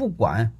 [0.00, 0.50] 不管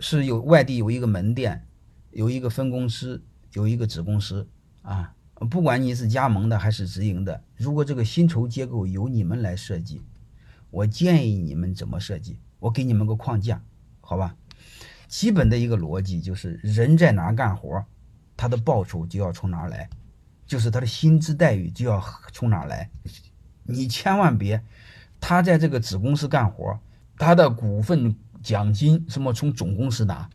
[0.00, 1.66] 是有外地有一个门店，
[2.10, 4.48] 有一个分公司，有一个子公司
[4.80, 5.14] 啊，
[5.50, 10.00] 不管你是加盟的还是直营的，如果这个薪酬结构由你们来设计，
[10.70, 12.38] 我建议你们怎么设计？
[12.60, 13.62] 我给你们个框架，
[14.00, 14.34] 好吧？
[15.06, 17.84] 基本的一个逻辑就是人在哪干活，
[18.38, 19.90] 他的报酬就要从哪来，
[20.46, 22.02] 就是他的薪资待遇就要
[22.32, 22.88] 从哪来。
[23.64, 24.64] 你千万别，
[25.20, 26.80] 他在这个子公司干活，
[27.16, 30.28] 他的股份奖金什么从总公司拿，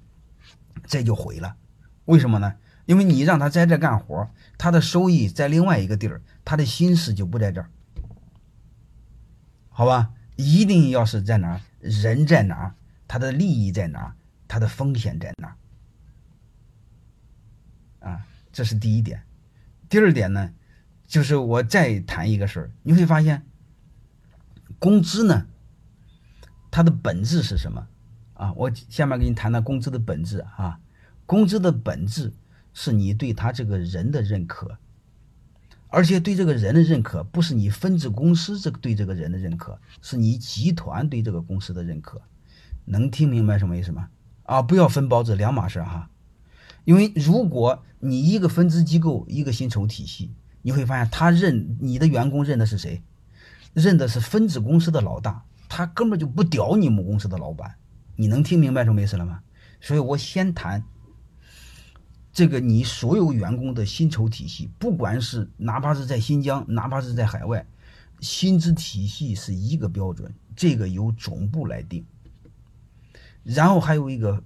[0.86, 1.56] 这就毁了。
[2.06, 2.56] 为什么呢？
[2.86, 7.70] 因为你让他在这干活，他的收益在另外一个地儿，他的心思就不在这儿，
[9.70, 10.12] 好吧？
[10.36, 12.76] 一定要是在哪儿，人在哪儿，
[13.08, 14.16] 他的利益在哪儿，
[14.48, 15.56] 他的风险在哪
[18.00, 19.22] 儿，啊，这是第一点。
[19.88, 20.54] 第二点呢？
[21.06, 23.46] 就是我再谈一个事儿，你会发现，
[24.80, 25.48] 工资呢，
[26.80, 27.86] 它的本质是什么
[28.36, 28.54] 啊？
[28.54, 30.80] 我下面给你谈谈工资的本质啊。
[31.26, 32.32] 工资的本质
[32.74, 34.78] 是你对他这个人的认可，
[35.90, 42.22] 而且对这个人的认可不是你分支公司这个对这个人的认可，是你集团对这个公司的认可。
[42.86, 44.08] 能听明白什么意思吗？
[44.44, 46.10] 啊，不要分包子两码事哈。
[46.86, 50.32] 因为如果你一个分支机构一个薪酬体系。
[50.62, 53.02] 你会发现，他认你的员工认的是谁？
[53.74, 55.44] 认的是分子公司的老大，
[55.80, 57.74] 他根本就不屌你们公司的老板。
[58.18, 59.42] 你能听明白什么意思了吗？
[59.80, 60.84] 所以我先谈
[62.34, 67.66] 这个，你所有员工的薪酬体系，不管是哪怕是在新疆，哪怕是在海外，
[68.20, 72.06] 薪资体系是一个标准，这个由总部来定。
[73.46, 74.44] 然后还有一个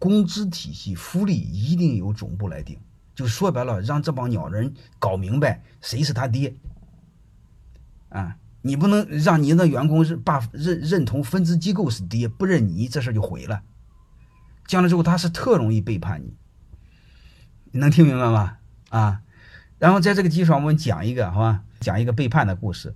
[0.00, 2.76] 工资体系，福利一定由总部来定。
[3.14, 6.52] 就说白了，让这帮鸟人搞明白谁是他爹
[8.08, 8.36] 啊！
[8.62, 13.62] 你不能让你的员工是把认认同分支机构是爹，不认你，这事就毁了。
[14.66, 16.34] 将来之后，他是特容易背叛你。
[17.72, 18.58] 你能听明白吗？
[18.90, 19.22] 啊！
[19.78, 21.64] 然后在这个基础上，我们讲一个，好吧？
[21.80, 22.94] 讲一个背叛的故事。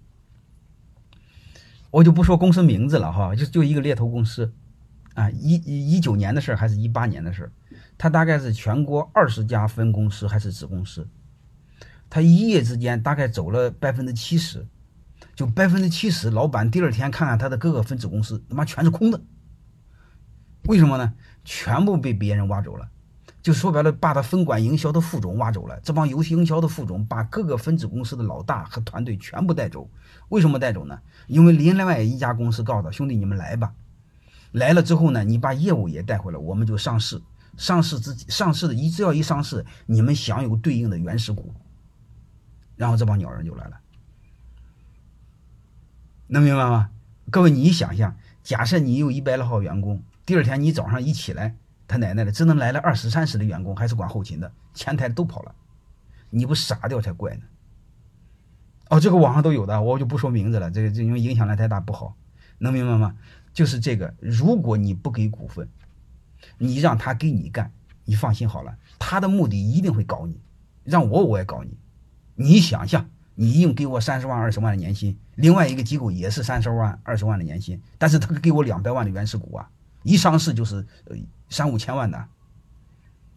[1.91, 4.53] 我就不说公司名字了，哈，就就一个猎头公司
[5.15, 5.55] 啊，一
[5.95, 7.53] 一九年的事儿，还是一八年的事儿。
[7.99, 11.09] 他大概是全国二十家分公司还是子公司，
[12.11, 14.67] 他一夜之间大概走了百分之七十，
[15.37, 19.21] 就百分之七十，老板第二天看看他的各个分子公司，他妈全是空的。
[20.65, 21.13] 为什么呢？
[21.45, 22.89] 全部被别人挖走了，
[23.43, 25.79] 就说白了，把他分管营销的副总挖走了。
[25.81, 29.89] 这帮游戏营销的副总把各个分子公司的老大和团队全部带走。
[30.31, 30.99] 为什么带走呢？
[31.27, 33.75] 因为另外一家公司告诉他兄弟，你们来吧，
[34.53, 37.21] 来了之后呢，你把业务也带回来，我们就上市。
[37.59, 41.55] 上市之上市的一只要一上市，你们享有对应的原始股，
[42.75, 43.79] 然后这帮鸟人就来了，
[46.29, 46.91] 能明白吗？
[47.31, 51.57] 各位，你想象，假设你有一百来号员工，第二天你早上一起来，
[51.87, 55.55] 他奶奶的，只能来了二十三十的员工，还是管后勤的，前台都跑了，
[56.31, 57.43] 你不傻掉才怪呢。
[58.89, 62.17] 哦，这个网上都有的，我就不说名字了，这个这因为影响力太大不好，
[62.59, 63.17] 能明白吗？
[63.53, 65.69] 就是这个，如果你不给股份。
[66.59, 67.73] 你让他给你干，
[68.05, 70.39] 你放心好了，他的目的一定会搞你，
[70.85, 71.77] 让我我也搞你。
[72.35, 79.71] 你想象，你硬给我三十万、二十万的年薪，另外一个机构也是三十万、二十万的年薪，但是他给我两百万的原始股啊，
[80.03, 80.85] 一上市就是
[81.49, 82.29] 三五千万的，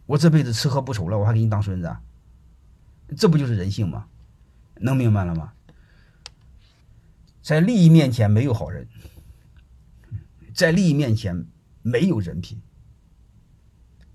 [0.06, 1.96] 我这辈子吃喝不愁了，我还给你当孙子？
[3.16, 4.06] 这不就是人性吗？
[4.76, 5.52] 能明白了吗？
[7.42, 8.88] 在利益面前没有好人，
[10.54, 11.46] 在利益面前
[11.82, 12.60] 没有人品。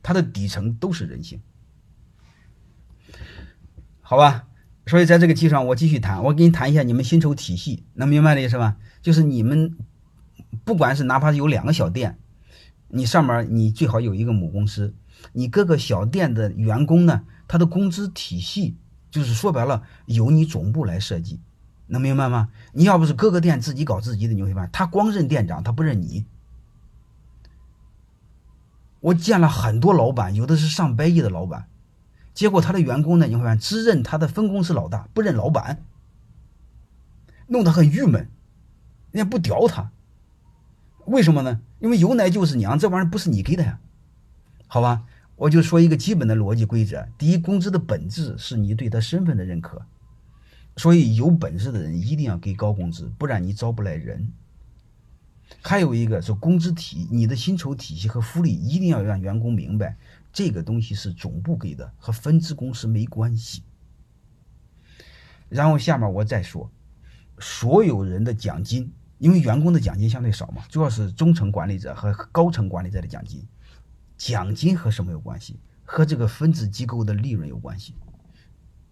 [0.01, 1.41] 它的底层都是人性，
[4.01, 4.47] 好吧？
[4.87, 8.77] 所以在这个基础上，我继续谈，我给你谈一下你们薪酬体系，能明白的意思吧？
[9.01, 9.75] 就是你们
[10.63, 12.19] 不管是哪怕是有两个小店，
[12.89, 14.93] 你上面你最好有一个母公司，
[15.33, 18.77] 你各个小店的员工呢，他的工资体系
[19.09, 21.39] 就是说白了由你总部来设计，
[21.87, 22.49] 能明白吗？
[22.73, 26.25] 你要不是各个店自己搞自己的，你会发现他光认店长，他不认你。
[28.99, 31.67] 我见了很多老板，有的是上百亿的老板，
[32.35, 35.83] 结果他的员工呢，你会发现只认他的分公司老大，不认老板，
[37.47, 38.29] 弄得很郁闷，
[39.11, 39.91] 人家不屌他，
[41.05, 41.61] 为什么呢？
[41.79, 43.79] 因为有奶就是娘，这玩意儿不是你给的呀，
[44.67, 45.05] 好吧？
[45.37, 49.85] 我就说一个基本的逻辑规则：第一，工资的本质是你对他身份的认可，
[50.77, 54.31] 所以有本事的人一定要给高工资，不然你招不来人。
[55.61, 59.95] 还有一个是工资体，你的薪酬体系和福利一定要让员工明白，
[60.35, 63.63] 这个东西是总部给的，和分支公司没关系。
[65.47, 66.69] 然后下面我再说，
[67.39, 73.47] 所有人的奖金因为员工的奖金相对少嘛，主要是中层管理者和高层管理者的奖金。
[74.17, 75.57] 奖金和什么有关系？
[75.85, 77.95] 和这个分支机构的利润有关系。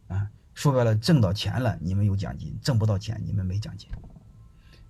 [0.08, 3.90] 啊，说白了，挣到钱了，你们有奖金；挣不到钱，你们没奖金。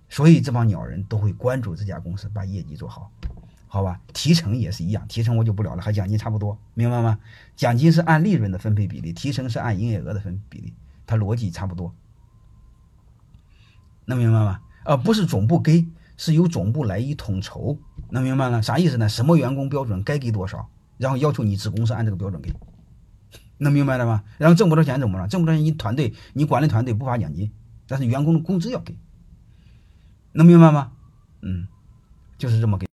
[0.08, 3.10] 所以这帮鸟人都会关注这家公司把业绩做好，
[3.74, 4.00] 好吧？
[4.12, 7.18] 提成也是一样，提成我就不聊了，和奖金差不多，明白吗？
[7.56, 10.72] 奖金是按利润的分配比例，提成是按营业额的分比例，
[11.04, 11.92] 它逻辑差不多，
[14.04, 14.60] 能明白吗？
[14.84, 17.76] 啊，不是总部给，是由总部来一统筹，
[18.10, 18.62] 能明白了？
[18.62, 19.08] 啥意思呢？
[19.08, 22.54] 什么员工标准该给多少，然后要求你子公司按这个标准给，
[23.58, 24.22] 能明白了吗？
[24.38, 25.26] 然后挣不着钱怎么着？
[25.26, 27.50] 挣不着钱，你团队你管理团队不发奖金，
[27.88, 28.96] 但是员工的工资要给。
[30.30, 30.92] 能明白吗？
[31.42, 31.66] 嗯，
[32.38, 32.82] 就是这么给。